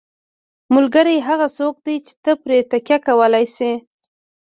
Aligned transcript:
ملګری 0.73 1.17
هغه 1.27 1.47
څوک 1.57 1.75
دی 1.85 1.95
چې 2.05 2.13
ته 2.23 2.31
پرې 2.43 2.57
تکیه 2.71 2.97
کولی 3.07 3.45
شې. 3.55 3.71